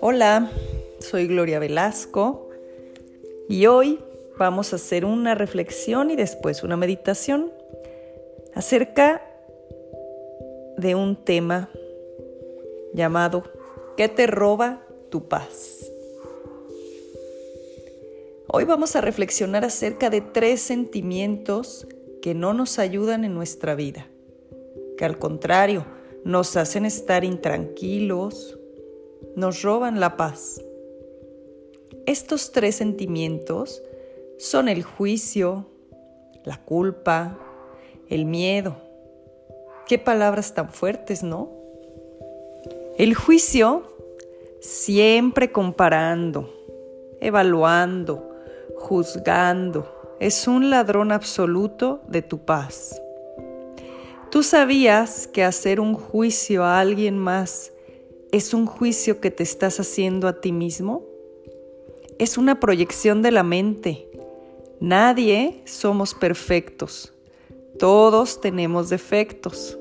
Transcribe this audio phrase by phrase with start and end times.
[0.00, 0.50] Hola,
[1.00, 2.48] soy Gloria Velasco
[3.48, 3.98] y hoy
[4.38, 7.52] vamos a hacer una reflexión y después una meditación
[8.54, 9.22] acerca
[10.76, 11.68] de un tema
[12.94, 13.44] llamado
[13.96, 15.90] ¿Qué te roba tu paz?
[18.48, 21.86] Hoy vamos a reflexionar acerca de tres sentimientos
[22.20, 24.08] que no nos ayudan en nuestra vida,
[25.00, 25.86] que al contrario
[26.24, 28.58] nos hacen estar intranquilos,
[29.34, 30.62] nos roban la paz.
[32.04, 33.82] Estos tres sentimientos
[34.36, 35.64] son el juicio,
[36.44, 37.38] la culpa,
[38.10, 38.76] el miedo.
[39.86, 41.50] Qué palabras tan fuertes, ¿no?
[42.98, 43.96] El juicio
[44.60, 46.52] siempre comparando,
[47.22, 48.32] evaluando,
[48.76, 53.00] juzgando, es un ladrón absoluto de tu paz.
[54.30, 57.72] ¿Tú sabías que hacer un juicio a alguien más
[58.30, 61.02] es un juicio que te estás haciendo a ti mismo?
[62.20, 64.08] Es una proyección de la mente.
[64.78, 67.12] Nadie somos perfectos.
[67.80, 69.76] Todos tenemos defectos.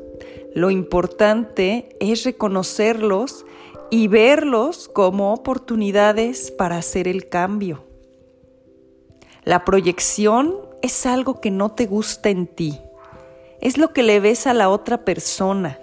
[0.55, 3.45] Lo importante es reconocerlos
[3.91, 7.83] y verlos como oportunidades para hacer el cambio.
[9.43, 12.79] La proyección es algo que no te gusta en ti.
[13.61, 15.79] Es lo que le ves a la otra persona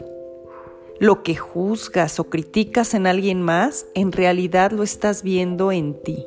[0.98, 6.24] lo que juzgas o criticas en alguien más, en realidad lo estás viendo en ti.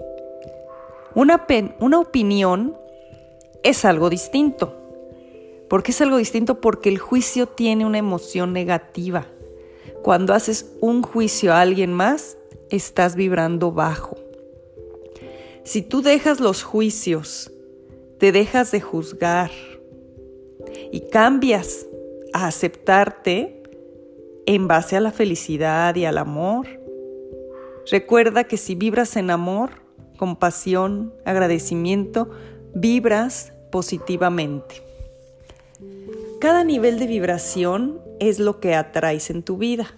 [1.15, 1.45] Una,
[1.79, 2.77] una opinión
[3.63, 4.75] es algo distinto.
[5.67, 6.61] ¿Por qué es algo distinto?
[6.61, 9.27] Porque el juicio tiene una emoción negativa.
[10.03, 12.37] Cuando haces un juicio a alguien más,
[12.69, 14.17] estás vibrando bajo.
[15.63, 17.51] Si tú dejas los juicios,
[18.17, 19.51] te dejas de juzgar
[20.91, 21.85] y cambias
[22.33, 23.55] a aceptarte,
[24.45, 26.67] en base a la felicidad y al amor.
[27.91, 29.83] Recuerda que si vibras en amor,
[30.17, 32.31] compasión, agradecimiento,
[32.73, 34.83] vibras positivamente.
[36.39, 39.95] Cada nivel de vibración es lo que atraes en tu vida.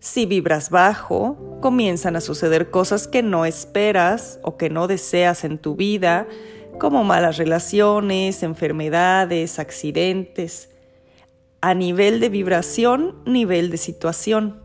[0.00, 5.58] Si vibras bajo, comienzan a suceder cosas que no esperas o que no deseas en
[5.58, 6.26] tu vida,
[6.78, 10.70] como malas relaciones, enfermedades, accidentes,
[11.60, 14.62] a nivel de vibración, nivel de situación.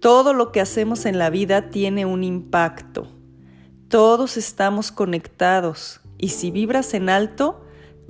[0.00, 3.08] Todo lo que hacemos en la vida tiene un impacto.
[3.88, 7.64] Todos estamos conectados y si vibras en alto,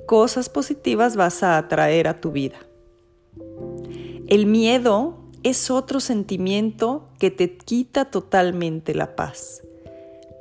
[0.07, 2.57] cosas positivas vas a atraer a tu vida.
[4.27, 9.61] El miedo es otro sentimiento que te quita totalmente la paz.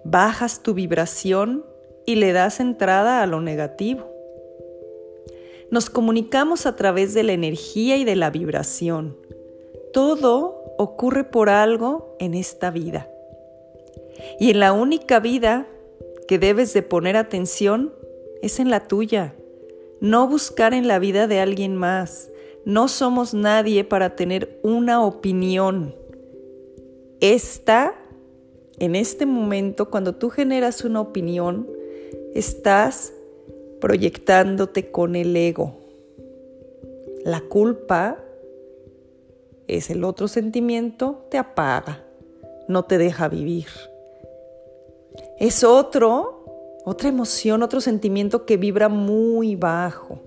[0.05, 1.65] Bajas tu vibración
[2.07, 4.11] y le das entrada a lo negativo.
[5.71, 9.17] Nos comunicamos a través de la energía y de la vibración.
[9.93, 13.09] Todo ocurre por algo en esta vida.
[14.39, 15.67] Y en la única vida
[16.29, 17.95] que debes de poner atención
[18.43, 19.35] es en la tuya.
[20.01, 22.31] No buscar en la vida de alguien más.
[22.65, 25.95] No somos nadie para tener una opinión.
[27.21, 27.95] Esta,
[28.79, 31.69] en este momento, cuando tú generas una opinión,
[32.35, 33.13] estás
[33.81, 35.75] proyectándote con el ego.
[37.25, 38.19] La culpa
[39.69, 42.05] es el otro sentimiento, te apaga,
[42.69, 43.67] no te deja vivir.
[45.39, 46.45] Es otro,
[46.85, 50.21] otra emoción, otro sentimiento que vibra muy bajo.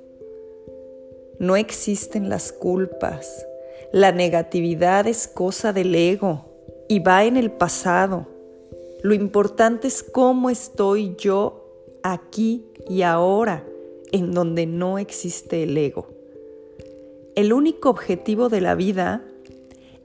[1.39, 3.45] No existen las culpas.
[3.91, 6.45] La negatividad es cosa del ego
[6.88, 8.34] y va en el pasado.
[9.05, 11.63] Lo importante es cómo estoy yo
[12.01, 13.63] aquí y ahora,
[14.11, 16.07] en donde no existe el ego.
[17.35, 19.23] El único objetivo de la vida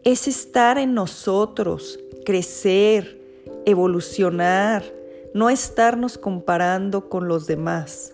[0.04, 3.18] es estar en nosotros, crecer,
[3.64, 4.84] evolucionar,
[5.32, 8.12] no estarnos comparando con los demás.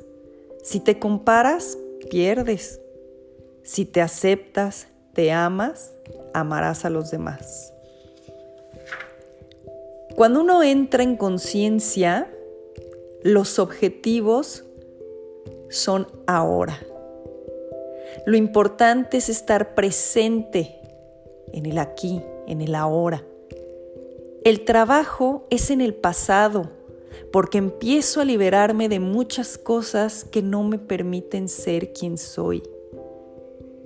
[0.62, 1.76] Si te comparas,
[2.10, 2.80] pierdes.
[3.64, 5.92] Si te aceptas, te amas,
[6.32, 7.72] amarás a los demás.
[10.16, 12.26] Cuando uno entra en conciencia,
[13.22, 14.64] los objetivos
[15.68, 16.80] son ahora.
[18.24, 20.80] Lo importante es estar presente
[21.52, 23.26] en el aquí, en el ahora.
[24.42, 26.70] El trabajo es en el pasado,
[27.30, 32.62] porque empiezo a liberarme de muchas cosas que no me permiten ser quien soy.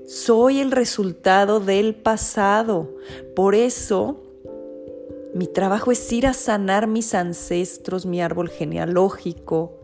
[0.06, 2.88] Soy el resultado del pasado.
[3.34, 4.29] Por eso
[5.34, 9.78] mi trabajo es ir a sanar mis ancestros, mi árbol genealógico.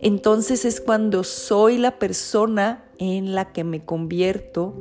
[0.00, 4.78] Entonces es cuando soy la persona en la que me convierto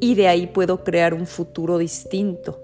[0.00, 2.60] y de ahí puedo crear un futuro distinto,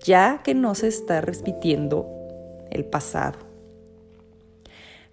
[0.00, 2.06] ya que no se está repitiendo
[2.70, 3.38] el pasado.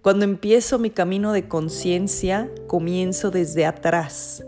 [0.02, 4.44] Cuando empiezo mi camino de conciencia, comienzo desde atrás,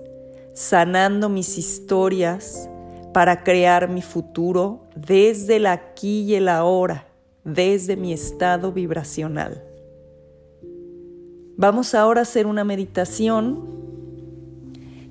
[0.53, 2.69] sanando mis historias
[3.15, 7.07] para crear mi futuro desde el aquí y el ahora,
[7.45, 9.63] desde mi estado vibracional.
[11.55, 13.69] Vamos ahora a hacer una meditación.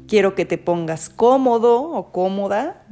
[0.06, 2.87] Quiero que te pongas cómodo o cómoda,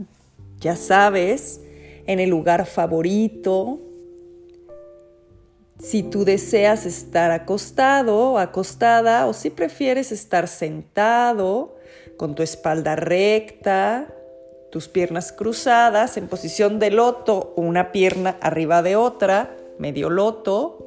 [0.60, 1.60] ya sabes,
[2.06, 3.80] en el lugar favorito.
[5.78, 11.76] Si tú deseas estar acostado o acostada o si prefieres estar sentado
[12.16, 14.08] con tu espalda recta,
[14.72, 20.78] tus piernas cruzadas en posición de loto, una pierna arriba de otra, medio loto,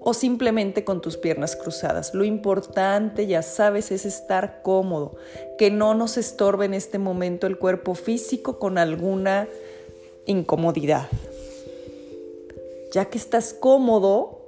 [0.00, 2.14] o simplemente con tus piernas cruzadas.
[2.14, 5.16] Lo importante, ya sabes, es estar cómodo,
[5.58, 9.48] que no nos estorbe en este momento el cuerpo físico con alguna
[10.24, 11.06] incomodidad.
[12.90, 14.46] Ya que estás cómodo,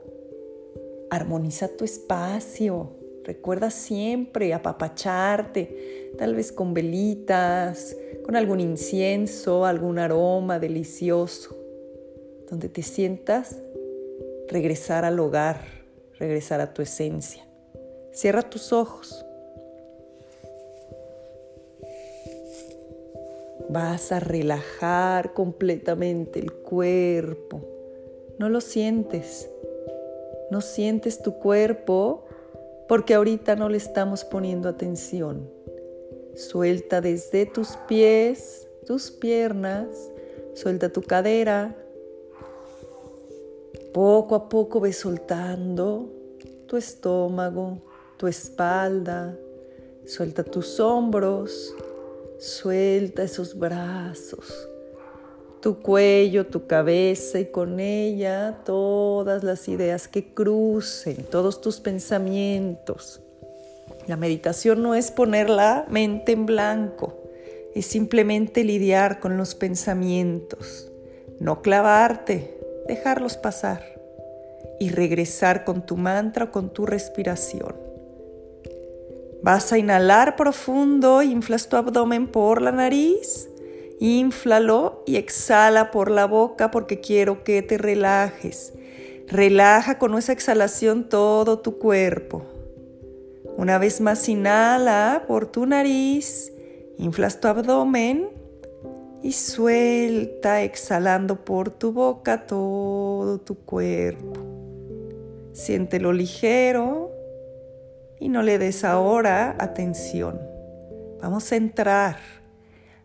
[1.11, 2.96] armoniza tu espacio.
[3.26, 11.56] Recuerda siempre apapacharte, tal vez con velitas, con algún incienso, algún aroma delicioso,
[12.49, 13.56] donde te sientas
[14.46, 15.61] regresar al hogar,
[16.20, 17.44] regresar a tu esencia.
[18.12, 19.25] Cierra tus ojos.
[23.69, 27.61] Vas a relajar completamente el cuerpo.
[28.38, 29.50] No lo sientes.
[30.52, 32.23] No sientes tu cuerpo
[32.88, 35.50] porque ahorita no le estamos poniendo atención.
[36.35, 39.88] Suelta desde tus pies, tus piernas,
[40.55, 41.77] suelta tu cadera,
[43.93, 46.12] poco a poco ves soltando
[46.67, 47.83] tu estómago,
[48.19, 49.38] tu espalda,
[50.06, 51.75] suelta tus hombros,
[52.38, 54.69] suelta esos brazos,
[55.67, 63.21] tu cuello, tu cabeza y con ella todas las ideas que crucen, todos tus pensamientos.
[64.07, 67.21] La meditación no es poner la mente en blanco,
[67.75, 70.89] es simplemente lidiar con los pensamientos,
[71.41, 73.83] no clavarte, dejarlos pasar
[74.79, 77.75] y regresar con tu mantra o con tu respiración.
[79.43, 83.49] Vas a inhalar profundo, inflas tu abdomen por la nariz,
[83.99, 88.73] inflalo y exhala por la boca porque quiero que te relajes.
[89.27, 92.45] Relaja con esa exhalación todo tu cuerpo.
[93.57, 96.53] Una vez más inhala por tu nariz,
[96.99, 98.29] inflas tu abdomen
[99.23, 104.35] y suelta exhalando por tu boca todo tu cuerpo.
[105.53, 107.11] Siéntelo ligero
[108.21, 110.39] y no le des ahora atención.
[111.21, 112.19] Vamos a entrar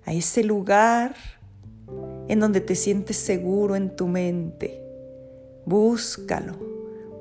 [0.06, 1.16] a ese lugar
[2.28, 4.82] en donde te sientes seguro en tu mente.
[5.66, 6.58] Búscalo.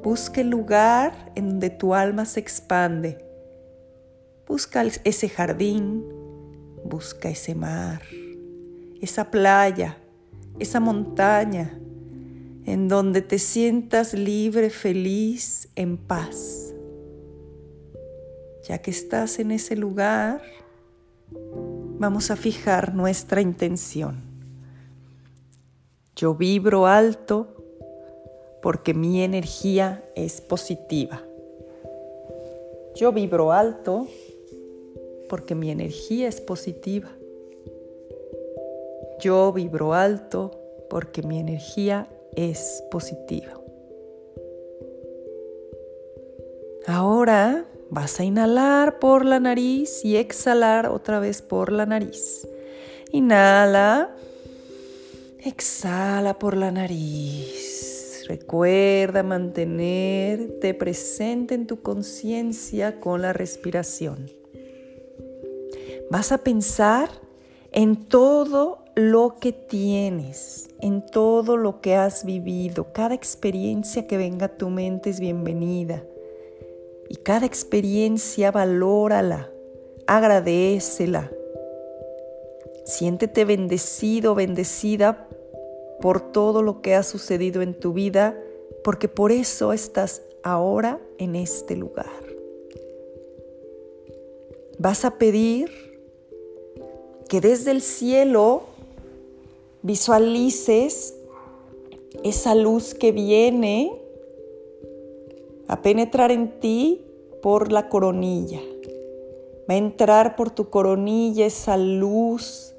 [0.03, 3.25] Busca el lugar en donde tu alma se expande.
[4.47, 6.05] Busca ese jardín.
[6.85, 8.01] Busca ese mar
[9.01, 9.97] esa playa,
[10.59, 11.79] esa montaña,
[12.67, 16.75] en donde te sientas libre, feliz, en paz.
[18.69, 20.43] Ya que estás en ese lugar,
[22.01, 24.23] vamos a fijar nuestra intención.
[26.17, 27.49] Yo vibro alto
[28.63, 31.23] porque mi energía es positiva.
[32.97, 34.09] Yo vibro alto
[35.29, 37.11] porque mi energía es positiva.
[39.21, 40.53] Yo vibro alto
[40.89, 43.61] porque mi energía es positiva.
[46.87, 52.47] Ahora vas a inhalar por la nariz y exhalar otra vez por la nariz.
[53.13, 54.15] Inhala,
[55.41, 58.25] exhala por la nariz.
[58.29, 64.31] Recuerda mantenerte presente en tu conciencia con la respiración.
[66.11, 67.11] Vas a pensar
[67.73, 72.93] en todo lo que tienes, en todo lo que has vivido.
[72.93, 76.05] Cada experiencia que venga a tu mente es bienvenida.
[77.11, 79.51] Y cada experiencia valórala,
[80.07, 81.29] agradecela.
[82.85, 85.29] Siéntete bendecido, bendecida
[86.01, 88.41] por todo lo que ha sucedido en tu vida,
[88.85, 92.07] porque por eso estás ahora en este lugar.
[94.79, 95.69] Vas a pedir
[97.29, 98.63] que desde el cielo
[99.83, 101.17] visualices
[102.23, 104.00] esa luz que viene
[105.71, 107.01] a penetrar en ti
[107.43, 108.59] por la coronilla.
[109.71, 112.75] Va a entrar por tu coronilla esa luz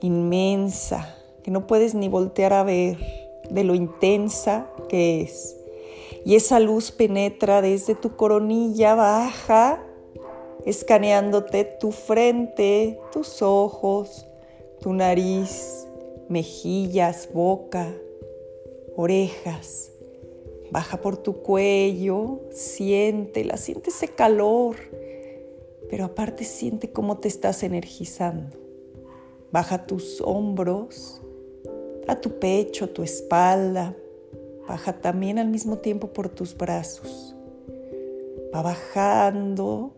[0.00, 2.96] inmensa que no puedes ni voltear a ver
[3.50, 5.56] de lo intensa que es.
[6.24, 9.82] Y esa luz penetra desde tu coronilla, baja,
[10.64, 14.28] escaneándote tu frente, tus ojos,
[14.80, 15.88] tu nariz,
[16.28, 17.92] mejillas, boca,
[18.94, 19.91] orejas.
[20.72, 24.76] Baja por tu cuello, siéntela, siente ese calor,
[25.90, 28.56] pero aparte siente cómo te estás energizando.
[29.52, 31.20] Baja tus hombros,
[32.08, 33.94] a tu pecho, tu espalda,
[34.66, 37.36] baja también al mismo tiempo por tus brazos.
[38.54, 39.92] Va bajando.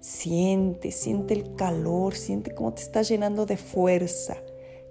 [0.00, 4.36] Siente, siente el calor, siente cómo te está llenando de fuerza.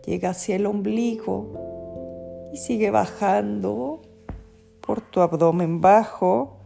[0.08, 4.01] Llega hacia el ombligo y sigue bajando
[4.89, 6.58] por tu abdomen bajo.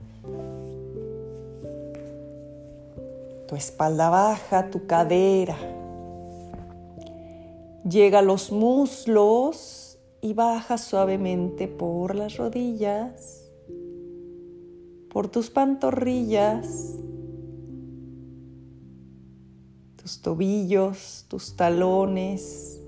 [3.49, 5.57] Tu espalda baja, tu cadera.
[7.83, 13.51] Llega a los muslos y baja suavemente por las rodillas,
[15.09, 16.95] por tus pantorrillas,
[19.97, 22.79] tus tobillos, tus talones,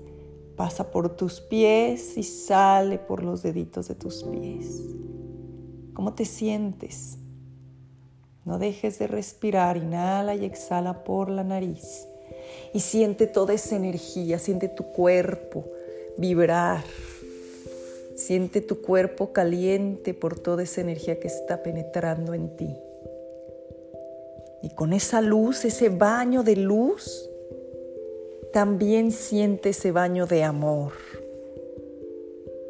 [0.56, 4.96] pasa por tus pies y sale por los deditos de tus pies.
[5.96, 7.16] ¿Cómo te sientes?
[8.44, 12.06] No dejes de respirar, inhala y exhala por la nariz.
[12.72, 15.64] Y siente toda esa energía, siente tu cuerpo
[16.16, 16.84] vibrar
[18.16, 22.74] Siente tu cuerpo caliente por toda esa energía que está penetrando en ti.
[24.62, 27.28] Y con esa luz, ese baño de luz,
[28.54, 30.92] también siente ese baño de amor,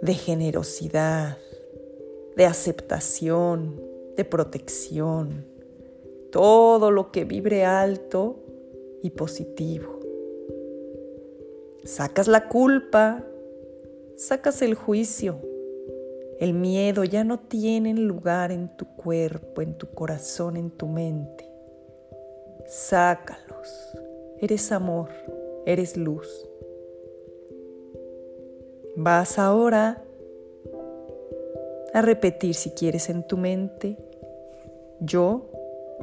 [0.02, 1.38] de generosidad,
[2.36, 3.80] de aceptación,
[4.16, 5.46] de protección,
[6.30, 8.36] todo lo que vibre alto
[9.02, 9.98] y positivo.
[11.84, 13.24] Sacas la culpa,
[14.16, 15.40] sacas el juicio.
[16.38, 21.48] El miedo ya no tienen lugar en tu cuerpo, en tu corazón, en tu mente.
[22.66, 23.96] Sácalos.
[24.38, 25.08] Eres amor,
[25.64, 26.46] eres luz.
[28.96, 30.05] Vas ahora
[31.96, 33.96] a repetir si quieres en tu mente,
[35.00, 35.48] yo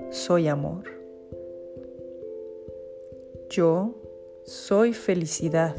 [0.09, 0.85] soy amor.
[3.51, 3.93] Yo
[4.43, 5.75] soy felicidad.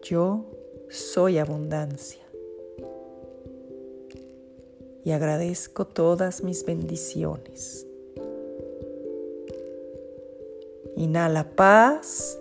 [0.00, 0.44] Yo
[0.88, 2.22] soy abundancia.
[5.02, 7.84] Y agradezco todas mis bendiciones.
[10.94, 12.38] Inhala paz.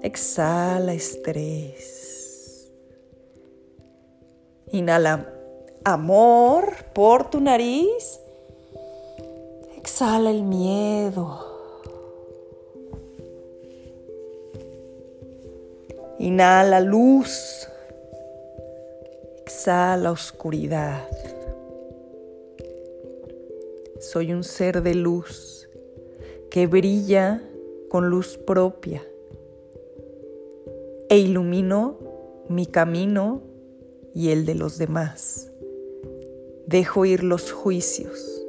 [0.00, 2.21] Exhala estrés.
[4.72, 5.28] Inhala
[5.84, 8.18] amor por tu nariz.
[9.76, 11.46] Exhala el miedo.
[16.18, 17.68] Inhala luz.
[19.42, 21.06] Exhala oscuridad.
[24.00, 25.68] Soy un ser de luz
[26.50, 27.42] que brilla
[27.90, 29.02] con luz propia
[31.10, 31.98] e ilumino
[32.48, 33.51] mi camino
[34.14, 35.50] y el de los demás.
[36.66, 38.42] Dejo ir los juicios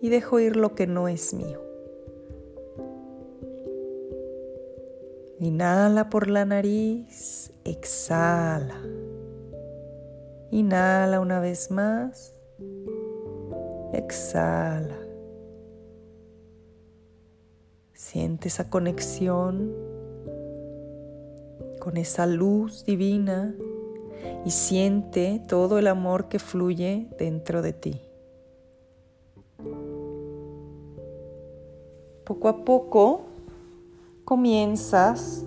[0.00, 1.60] y dejo ir lo que no es mío.
[5.38, 8.80] Inhala por la nariz, exhala.
[10.50, 12.34] Inhala una vez más,
[13.92, 14.98] exhala.
[17.92, 19.74] Siente esa conexión
[21.80, 23.54] con esa luz divina
[24.44, 28.00] y siente todo el amor que fluye dentro de ti.
[32.24, 33.22] Poco a poco
[34.24, 35.44] comienzas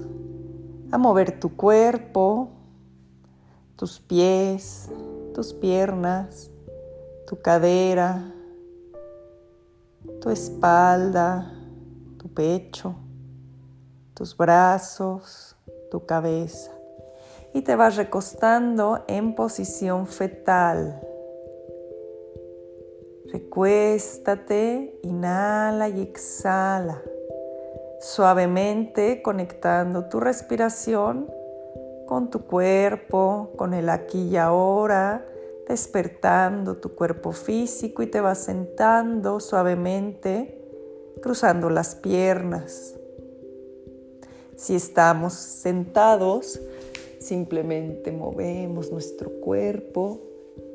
[0.91, 2.49] a mover tu cuerpo,
[3.75, 4.89] tus pies,
[5.33, 6.49] tus piernas,
[7.27, 8.31] tu cadera,
[10.21, 11.51] tu espalda,
[12.17, 12.95] tu pecho,
[14.13, 15.55] tus brazos,
[15.91, 16.71] tu cabeza.
[17.55, 21.01] Y te vas recostando en posición fetal.
[23.31, 27.01] Recuéstate, inhala y exhala
[28.05, 31.27] suavemente conectando tu respiración
[32.05, 35.25] con tu cuerpo, con el aquí y ahora,
[35.67, 40.61] despertando tu cuerpo físico y te vas sentando suavemente,
[41.23, 42.93] cruzando las piernas.
[44.55, 46.61] Si estamos sentados,
[47.25, 50.21] simplemente movemos nuestro cuerpo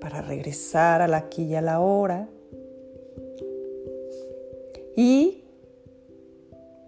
[0.00, 2.28] para regresar al aquí y a la hora.
[4.96, 5.44] Y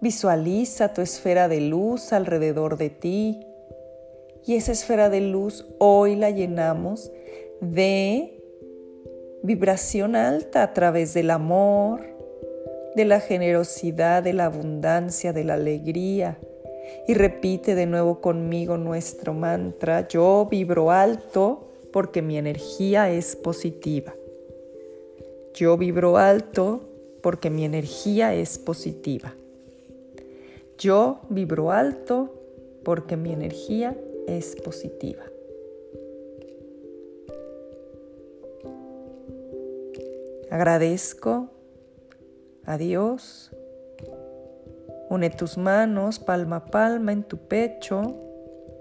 [0.01, 3.39] visualiza tu esfera de luz alrededor de ti.
[4.45, 7.11] Y esa esfera de luz hoy la llenamos
[7.61, 8.43] de
[9.41, 12.01] vibración alta a través del amor,
[12.95, 16.37] de la generosidad, de la abundancia, de la alegría.
[17.07, 24.15] Y repite de nuevo conmigo nuestro mantra, yo vibro alto porque mi energía es positiva.
[25.53, 26.81] Yo vibro alto
[27.21, 29.35] porque mi energía es positiva.
[30.77, 32.33] Yo vibro alto
[32.83, 33.95] porque mi energía
[34.27, 35.23] es positiva.
[40.49, 41.49] Agradezco
[42.65, 43.51] a Dios.
[45.13, 48.01] Une tus manos palma a palma en tu pecho.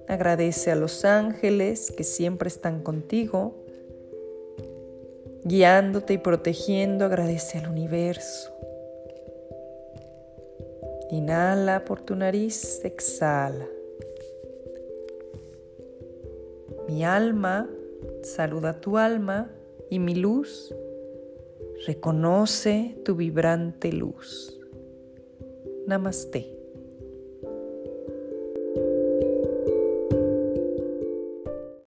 [0.08, 3.66] Agradece a los ángeles que siempre están contigo,
[5.44, 7.04] guiándote y protegiendo.
[7.04, 8.50] Agradece al universo.
[11.10, 13.66] Inhala por tu nariz, exhala.
[16.88, 17.68] Mi alma
[18.22, 19.50] saluda tu alma
[19.90, 20.74] y mi luz
[21.84, 24.61] Reconoce tu vibrante luz.
[25.86, 26.46] ナマステ